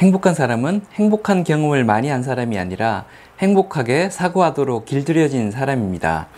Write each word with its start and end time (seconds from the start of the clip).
행복한 0.00 0.32
사람은 0.32 0.80
행복한 0.94 1.44
경험을 1.44 1.84
많이 1.84 2.08
한 2.08 2.22
사람이 2.22 2.58
아니라 2.58 3.04
행복하게 3.38 4.08
사고하도록 4.08 4.86
길들여진 4.86 5.50
사람입니다. 5.50 6.28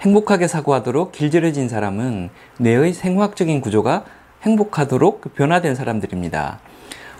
행복하게 0.00 0.48
사고하도록 0.48 1.12
길들여진 1.12 1.68
사람은 1.68 2.30
뇌의 2.58 2.94
생화학적인 2.94 3.60
구조가 3.60 4.04
행복하도록 4.42 5.36
변화된 5.36 5.76
사람들입니다. 5.76 6.58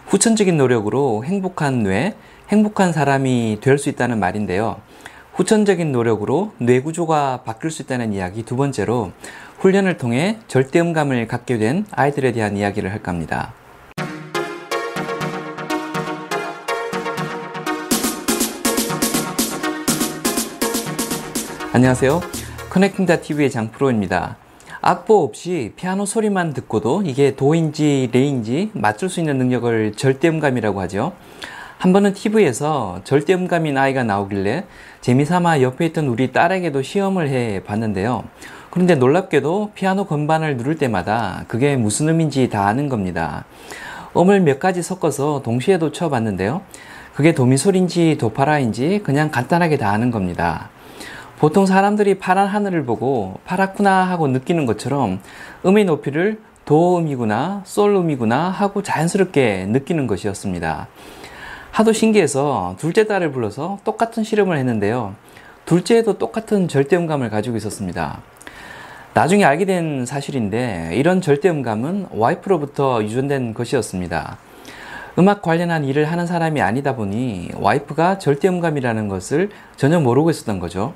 후천적인 0.06 0.56
노력으로 0.56 1.24
행복한 1.24 1.84
뇌, 1.84 2.16
행복한 2.48 2.92
사람이 2.92 3.58
될 3.60 3.78
수 3.78 3.88
있다는 3.88 4.18
말인데요. 4.18 4.80
후천적인 5.34 5.92
노력으로 5.92 6.50
뇌 6.58 6.80
구조가 6.80 7.42
바뀔 7.44 7.70
수 7.70 7.82
있다는 7.82 8.12
이야기 8.12 8.42
두 8.42 8.56
번째로 8.56 9.12
훈련을 9.60 9.98
통해 9.98 10.38
절대음감을 10.48 11.28
갖게 11.28 11.58
된 11.58 11.86
아이들에 11.92 12.32
대한 12.32 12.56
이야기를 12.56 12.90
할까 12.90 13.12
합니다. 13.12 13.54
안녕하세요. 21.76 22.22
커넥팅다 22.70 23.20
TV의 23.20 23.50
장프로입니다. 23.50 24.38
악보 24.80 25.22
없이 25.22 25.74
피아노 25.76 26.06
소리만 26.06 26.54
듣고도 26.54 27.02
이게 27.04 27.36
도인지 27.36 28.08
레인지 28.14 28.70
맞출 28.72 29.10
수 29.10 29.20
있는 29.20 29.36
능력을 29.36 29.92
절대음감이라고 29.92 30.80
하죠. 30.80 31.12
한 31.76 31.92
번은 31.92 32.14
TV에서 32.14 33.02
절대음감인 33.04 33.76
아이가 33.76 34.04
나오길래 34.04 34.64
재미삼아 35.02 35.60
옆에 35.60 35.84
있던 35.88 36.06
우리 36.06 36.32
딸에게도 36.32 36.80
시험을 36.80 37.28
해 37.28 37.62
봤는데요. 37.62 38.24
그런데 38.70 38.94
놀랍게도 38.94 39.72
피아노 39.74 40.06
건반을 40.06 40.56
누를 40.56 40.78
때마다 40.78 41.44
그게 41.46 41.76
무슨 41.76 42.08
음인지 42.08 42.48
다 42.48 42.68
아는 42.68 42.88
겁니다. 42.88 43.44
음을 44.16 44.40
몇 44.40 44.60
가지 44.60 44.80
섞어서 44.80 45.42
동시에도 45.44 45.92
쳐봤는데요. 45.92 46.62
그게 47.14 47.34
도미솔인지 47.34 48.16
도파라인지 48.16 49.02
그냥 49.04 49.30
간단하게 49.30 49.76
다 49.76 49.90
아는 49.90 50.10
겁니다. 50.10 50.70
보통 51.38 51.66
사람들이 51.66 52.18
파란 52.18 52.46
하늘을 52.46 52.86
보고 52.86 53.38
파랗구나 53.44 54.04
하고 54.04 54.26
느끼는 54.26 54.64
것처럼 54.64 55.20
음의 55.66 55.84
높이를 55.84 56.38
도음이구나, 56.64 57.62
솔음이구나 57.64 58.48
하고 58.48 58.82
자연스럽게 58.82 59.66
느끼는 59.66 60.06
것이었습니다. 60.06 60.88
하도 61.70 61.92
신기해서 61.92 62.76
둘째 62.78 63.06
딸을 63.06 63.32
불러서 63.32 63.78
똑같은 63.84 64.24
실험을 64.24 64.56
했는데요. 64.56 65.14
둘째도 65.66 66.16
똑같은 66.16 66.68
절대음감을 66.68 67.28
가지고 67.28 67.58
있었습니다. 67.58 68.20
나중에 69.12 69.44
알게 69.44 69.66
된 69.66 70.06
사실인데 70.06 70.92
이런 70.94 71.20
절대음감은 71.20 72.06
와이프로부터 72.12 73.02
유전된 73.02 73.52
것이었습니다. 73.52 74.38
음악 75.18 75.42
관련한 75.42 75.84
일을 75.84 76.10
하는 76.10 76.26
사람이 76.26 76.60
아니다 76.60 76.96
보니 76.96 77.50
와이프가 77.54 78.18
절대음감이라는 78.18 79.08
것을 79.08 79.50
전혀 79.76 80.00
모르고 80.00 80.30
있었던 80.30 80.58
거죠. 80.58 80.94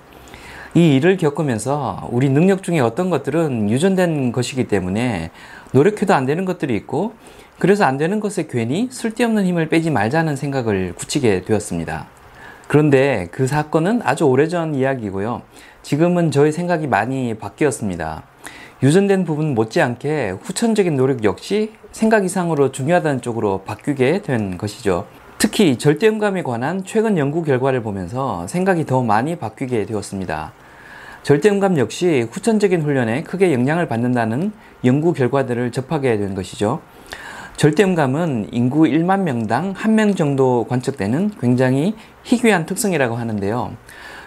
이 0.75 0.95
일을 0.95 1.17
겪으면서 1.17 2.09
우리 2.13 2.29
능력 2.29 2.63
중에 2.63 2.79
어떤 2.79 3.11
것들은 3.11 3.71
유전된 3.71 4.31
것이기 4.31 4.69
때문에 4.69 5.31
노력해도 5.73 6.15
안 6.15 6.27
되는 6.27 6.45
것들이 6.45 6.77
있고 6.77 7.15
그래서 7.59 7.85
안 7.85 7.99
되는 7.99 8.21
것에 8.21 8.47
괜히 8.49 8.89
쓸데없는 8.91 9.47
힘을 9.47 9.69
빼지 9.69 9.91
말자는 9.91 10.37
생각을 10.37 10.95
굳히게 10.95 11.43
되었습니다. 11.43 12.07
그런데 12.69 13.27
그 13.33 13.49
사건은 13.49 14.01
아주 14.05 14.25
오래전 14.25 14.77
이야기고요. 14.77 15.43
지금은 15.83 16.31
저의 16.31 16.53
생각이 16.53 16.87
많이 16.87 17.35
바뀌었습니다. 17.35 18.23
유전된 18.83 19.25
부분 19.25 19.55
못지않게 19.55 20.37
후천적인 20.41 20.97
노력 20.97 21.25
역시 21.25 21.73
생각 21.91 22.25
이상으로 22.25 22.71
중요하다는 22.71 23.23
쪽으로 23.23 23.63
바뀌게 23.65 24.23
된 24.23 24.57
것이죠. 24.57 25.07
특히 25.37 25.79
절대음감에 25.79 26.43
관한 26.43 26.85
최근 26.85 27.19
연구 27.19 27.43
결과를 27.43 27.83
보면서 27.83 28.47
생각이 28.47 28.87
더 28.87 29.03
많이 29.03 29.37
바뀌게 29.37 29.87
되었습니다. 29.87 30.53
절대음감 31.23 31.79
역시 31.79 32.27
후천적인 32.31 32.83
훈련에 32.83 33.23
크게 33.23 33.53
영향을 33.53 33.87
받는다는 33.87 34.53
연구 34.85 35.13
결과들을 35.13 35.71
접하게 35.71 36.17
된 36.19 36.35
것이죠. 36.35 36.81
절대음감은 37.57 38.49
인구 38.53 38.85
1만 38.85 39.21
명당 39.21 39.75
1명 39.75 40.17
정도 40.17 40.65
관측되는 40.65 41.33
굉장히 41.41 41.95
희귀한 42.23 42.65
특성이라고 42.65 43.17
하는데요. 43.17 43.73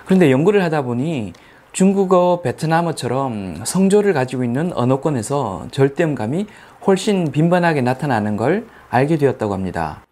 그런데 0.05 0.29
연구를 0.29 0.63
하다 0.63 0.83
보니 0.83 1.33
중국어, 1.71 2.41
베트남어처럼 2.43 3.63
성조를 3.65 4.13
가지고 4.13 4.43
있는 4.43 4.71
언어권에서 4.73 5.69
절대음감이 5.71 6.45
훨씬 6.85 7.31
빈번하게 7.31 7.81
나타나는 7.81 8.37
걸 8.37 8.67
알게 8.91 9.17
되었다고 9.17 9.53
합니다. 9.53 10.05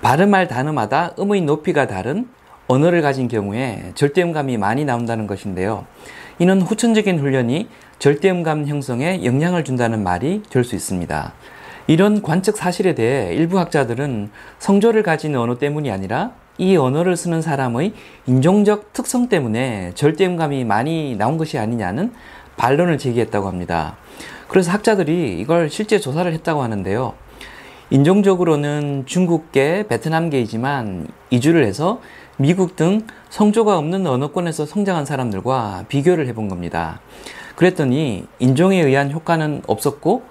발음할 0.00 0.48
단어마다 0.48 1.12
음의 1.18 1.42
높이가 1.42 1.86
다른 1.86 2.26
언어를 2.68 3.02
가진 3.02 3.28
경우에 3.28 3.92
절대음감이 3.94 4.56
많이 4.56 4.86
나온다는 4.86 5.26
것인데요. 5.26 5.84
이는 6.38 6.62
후천적인 6.62 7.18
훈련이 7.18 7.68
절대음감 7.98 8.66
형성에 8.66 9.24
영향을 9.24 9.64
준다는 9.64 10.02
말이 10.02 10.42
될 10.50 10.64
수 10.64 10.74
있습니다. 10.74 11.32
이런 11.88 12.22
관측 12.22 12.56
사실에 12.56 12.94
대해 12.94 13.34
일부 13.34 13.58
학자들은 13.58 14.30
성조를 14.58 15.02
가진 15.02 15.34
언어 15.36 15.58
때문이 15.58 15.90
아니라 15.90 16.32
이 16.58 16.76
언어를 16.76 17.16
쓰는 17.16 17.42
사람의 17.42 17.92
인종적 18.26 18.92
특성 18.92 19.28
때문에 19.28 19.92
절대음감이 19.94 20.64
많이 20.64 21.16
나온 21.16 21.38
것이 21.38 21.58
아니냐는 21.58 22.12
반론을 22.56 22.98
제기했다고 22.98 23.48
합니다. 23.48 23.96
그래서 24.48 24.70
학자들이 24.70 25.38
이걸 25.40 25.70
실제 25.70 25.98
조사를 25.98 26.30
했다고 26.32 26.62
하는데요. 26.62 27.14
인종적으로는 27.92 29.04
중국계, 29.04 29.84
베트남계이지만 29.86 31.08
이주를 31.28 31.66
해서 31.66 32.00
미국 32.38 32.74
등 32.74 33.02
성조가 33.28 33.76
없는 33.76 34.06
언어권에서 34.06 34.64
성장한 34.64 35.04
사람들과 35.04 35.84
비교를 35.88 36.26
해본 36.28 36.48
겁니다. 36.48 37.00
그랬더니 37.54 38.24
인종에 38.38 38.80
의한 38.80 39.12
효과는 39.12 39.64
없었고 39.66 40.22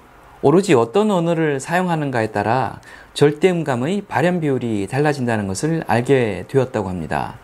오로지 0.42 0.74
어떤 0.74 1.12
언어를 1.12 1.60
사용하는가에 1.60 2.32
따라 2.32 2.80
절대음감의 3.14 4.06
발현 4.08 4.40
비율이 4.40 4.88
달라진다는 4.90 5.46
것을 5.46 5.84
알게 5.86 6.46
되었다고 6.48 6.88
합니다. 6.88 7.36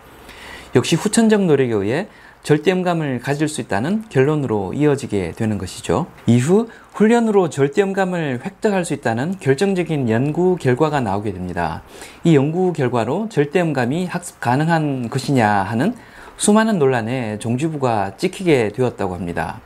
역시 0.75 0.97
후천적 0.97 1.45
노력에 1.45 1.73
의해 1.73 2.09
절대음감을 2.43 3.21
가질 3.21 3.49
수 3.49 3.61
있다는 3.61 4.05
결론으로 4.09 4.73
이어지게 4.75 5.33
되는 5.33 5.59
것이죠. 5.59 6.07
이후 6.27 6.69
훈련으로 6.95 7.51
절대음감을 7.51 8.41
획득할 8.45 8.85
수 8.85 8.95
있다는 8.95 9.39
결정적인 9.39 10.09
연구 10.09 10.57
결과가 10.57 11.01
나오게 11.01 11.33
됩니다. 11.33 11.83
이 12.25 12.35
연구 12.35 12.73
결과로 12.73 13.29
절대음감이 13.29 14.07
학습 14.07 14.41
가능한 14.41 15.11
것이냐 15.11 15.49
하는 15.49 15.95
수많은 16.37 16.79
논란에 16.79 17.39
종주부가 17.39 18.17
찍히게 18.17 18.71
되었다고 18.71 19.15
합니다. 19.15 19.61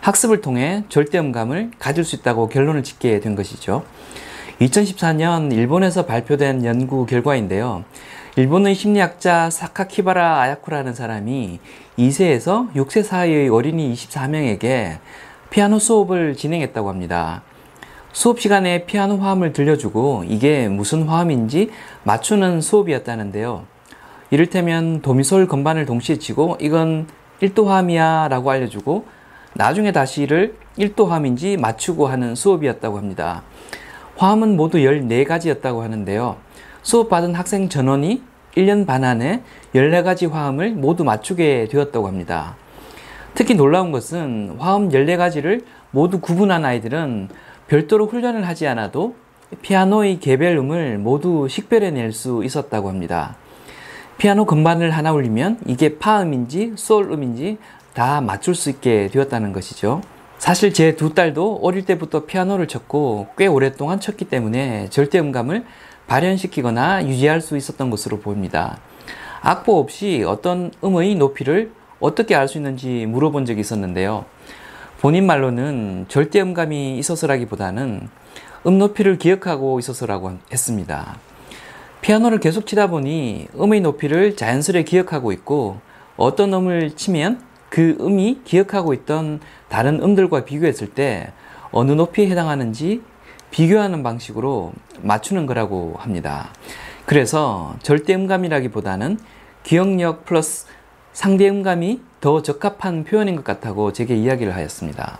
학습을 0.00 0.40
통해 0.40 0.84
절대음감을 0.88 1.72
가질 1.78 2.04
수 2.04 2.16
있다고 2.16 2.48
결론을 2.48 2.82
짓게 2.82 3.20
된 3.20 3.34
것이죠. 3.34 3.84
2014년 4.60 5.52
일본에서 5.52 6.06
발표된 6.06 6.64
연구 6.64 7.06
결과인데요. 7.06 7.84
일본의 8.34 8.74
심리학자 8.74 9.50
사카키바라 9.50 10.40
아야쿠라는 10.40 10.94
사람이 10.94 11.60
2세에서 11.98 12.72
6세 12.72 13.02
사이의 13.02 13.50
어린이 13.50 13.92
24명에게 13.92 15.00
피아노 15.50 15.78
수업을 15.78 16.34
진행했다고 16.34 16.88
합니다. 16.88 17.42
수업 18.14 18.40
시간에 18.40 18.86
피아노 18.86 19.18
화음을 19.18 19.52
들려주고 19.52 20.24
이게 20.26 20.66
무슨 20.68 21.02
화음인지 21.02 21.72
맞추는 22.04 22.62
수업이었다는데요. 22.62 23.66
이를테면 24.30 25.02
도미솔 25.02 25.46
건반을 25.46 25.84
동시에 25.84 26.16
치고 26.16 26.56
이건 26.58 27.08
1도 27.42 27.66
화음이야 27.66 28.28
라고 28.28 28.50
알려주고 28.50 29.04
나중에 29.52 29.92
다시 29.92 30.22
이를 30.22 30.56
1도 30.78 31.08
화음인지 31.08 31.58
맞추고 31.58 32.06
하는 32.06 32.34
수업이었다고 32.34 32.96
합니다. 32.96 33.42
화음은 34.16 34.56
모두 34.56 34.78
14가지였다고 34.78 35.80
하는데요. 35.80 36.38
수업받은 36.82 37.34
학생 37.34 37.68
전원이 37.68 38.22
1년 38.56 38.86
반 38.86 39.04
안에 39.04 39.42
14가지 39.74 40.30
화음을 40.30 40.72
모두 40.72 41.04
맞추게 41.04 41.68
되었다고 41.70 42.06
합니다. 42.06 42.56
특히 43.34 43.54
놀라운 43.54 43.92
것은 43.92 44.56
화음 44.58 44.90
14가지를 44.90 45.64
모두 45.90 46.20
구분한 46.20 46.64
아이들은 46.64 47.28
별도로 47.66 48.06
훈련을 48.06 48.46
하지 48.46 48.66
않아도 48.66 49.14
피아노의 49.62 50.20
개별 50.20 50.56
음을 50.56 50.98
모두 50.98 51.46
식별해낼 51.48 52.12
수 52.12 52.42
있었다고 52.44 52.88
합니다. 52.88 53.36
피아노 54.18 54.44
건반을 54.44 54.90
하나 54.90 55.12
울리면 55.12 55.60
이게 55.66 55.98
파음인지 55.98 56.74
솔음인지 56.76 57.58
다 57.94 58.20
맞출 58.20 58.54
수 58.54 58.70
있게 58.70 59.08
되었다는 59.08 59.52
것이죠. 59.52 60.02
사실 60.38 60.72
제 60.72 60.96
두 60.96 61.14
딸도 61.14 61.60
어릴 61.62 61.84
때부터 61.86 62.24
피아노를 62.24 62.66
쳤고 62.66 63.28
꽤 63.38 63.46
오랫동안 63.46 64.00
쳤기 64.00 64.24
때문에 64.26 64.88
절대 64.90 65.18
음감을 65.20 65.64
발현시키거나 66.06 67.06
유지할 67.06 67.40
수 67.40 67.56
있었던 67.56 67.90
것으로 67.90 68.20
보입니다. 68.20 68.78
악보 69.40 69.78
없이 69.78 70.24
어떤 70.26 70.70
음의 70.84 71.14
높이를 71.16 71.72
어떻게 72.00 72.34
알 72.34 72.48
수 72.48 72.58
있는지 72.58 73.06
물어본 73.06 73.44
적이 73.44 73.60
있었는데요. 73.60 74.24
본인 75.00 75.26
말로는 75.26 76.06
절대 76.08 76.40
음감이 76.40 76.98
있어서라기보다는 76.98 78.08
음 78.66 78.78
높이를 78.78 79.18
기억하고 79.18 79.78
있어서라고 79.80 80.38
했습니다. 80.52 81.18
피아노를 82.02 82.38
계속 82.38 82.66
치다 82.66 82.88
보니 82.88 83.48
음의 83.58 83.80
높이를 83.80 84.36
자연스레 84.36 84.84
기억하고 84.84 85.32
있고 85.32 85.78
어떤 86.16 86.52
음을 86.52 86.94
치면 86.94 87.40
그 87.68 87.96
음이 88.00 88.40
기억하고 88.44 88.92
있던 88.94 89.40
다른 89.68 90.02
음들과 90.02 90.44
비교했을 90.44 90.88
때 90.88 91.32
어느 91.70 91.92
높이에 91.92 92.28
해당하는지 92.28 93.02
비교하는 93.52 94.02
방식으로 94.02 94.72
맞추는 95.02 95.46
거라고 95.46 95.94
합니다. 95.98 96.48
그래서 97.06 97.76
절대음감이라기보다는 97.82 99.18
기억력 99.62 100.24
플러스 100.24 100.66
상대음감이 101.12 102.00
더 102.20 102.42
적합한 102.42 103.04
표현인 103.04 103.36
것 103.36 103.44
같다고 103.44 103.92
제게 103.92 104.16
이야기를 104.16 104.54
하였습니다. 104.54 105.18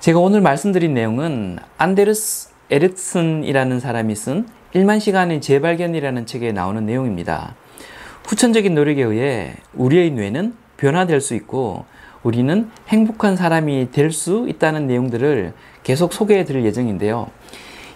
제가 0.00 0.18
오늘 0.18 0.40
말씀드린 0.40 0.94
내용은 0.94 1.58
안데르스 1.76 2.50
에르슨이라는 2.70 3.78
사람이 3.78 4.16
쓴 4.16 4.48
1만 4.74 4.98
시간의 4.98 5.42
재발견이라는 5.42 6.24
책에 6.26 6.52
나오는 6.52 6.84
내용입니다. 6.86 7.54
후천적인 8.24 8.74
노력에 8.74 9.02
의해 9.02 9.54
우리의 9.74 10.10
뇌는 10.12 10.54
변화될 10.78 11.20
수 11.20 11.34
있고 11.34 11.84
우리는 12.22 12.70
행복한 12.88 13.36
사람이 13.36 13.90
될 13.92 14.10
수 14.10 14.46
있다는 14.48 14.86
내용들을 14.86 15.52
계속 15.84 16.12
소개해 16.12 16.44
드릴 16.44 16.64
예정인데요. 16.64 17.28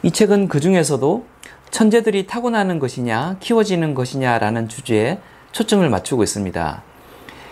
이 0.03 0.13
책은 0.13 0.47
그 0.49 0.61
중에서도 0.61 1.27
천재들이 1.71 2.27
타고나는 2.27 2.79
것이냐, 2.79 3.37
키워지는 3.41 3.95
것이냐라는 3.95 4.69
주제에 4.69 5.19
초점을 5.53 5.89
맞추고 5.89 6.23
있습니다. 6.23 6.83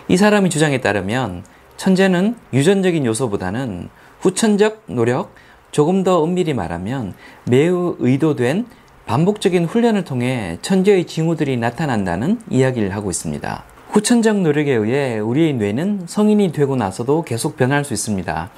이 0.07 0.15
사람의 0.17 0.49
주장에 0.49 0.79
따르면 0.79 1.43
천재는 1.75 2.35
유전적인 2.53 3.05
요소보다는 3.05 3.89
후천적 4.21 4.83
노력, 4.87 5.35
조금 5.71 6.03
더 6.03 6.21
엄밀히 6.21 6.53
말하면 6.53 7.13
매우 7.45 7.97
의도된 7.99 8.65
반복적인 9.05 9.65
훈련을 9.65 10.05
통해 10.05 10.57
천재의 10.61 11.05
징후들이 11.05 11.57
나타난다는 11.57 12.39
이야기를 12.49 12.95
하고 12.95 13.09
있습니다. 13.09 13.63
후천적 13.89 14.41
노력에 14.41 14.73
의해 14.73 15.19
우리의 15.19 15.53
뇌는 15.53 16.03
성인이 16.07 16.51
되고 16.51 16.75
나서도 16.75 17.23
계속 17.23 17.57
변할 17.57 17.83
수 17.85 17.93
있습니다. 17.93 18.49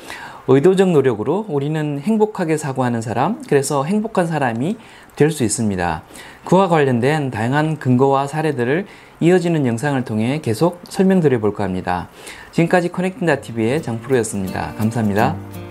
의도적 0.47 0.89
노력으로 0.89 1.45
우리는 1.47 2.00
행복하게 2.00 2.57
사고하는 2.57 3.01
사람, 3.01 3.41
그래서 3.47 3.83
행복한 3.83 4.27
사람이 4.27 4.77
될 5.15 5.31
수 5.31 5.44
있습니다. 5.44 6.01
그와 6.45 6.69
관련된 6.69 7.30
다양한 7.30 7.77
근거와 7.77 8.25
사례들을 8.25 8.86
이어지는 9.19 9.65
영상을 9.65 10.01
통해 10.06 10.39
계속 10.41 10.80
설명드려 10.88 11.39
볼까 11.39 11.65
합니다. 11.65 12.07
지금까지 12.51 12.89
커넥팅다 12.89 13.41
TV의 13.41 13.81
장프로였습니다. 13.81 14.75
감사합니다. 14.77 15.69